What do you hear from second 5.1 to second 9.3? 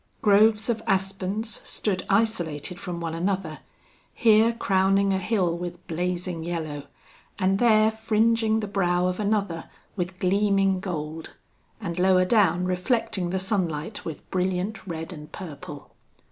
a hill with blazing yellow, and there fringing the brow of